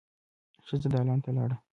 [0.67, 1.57] ښځه دالان ته لاړه.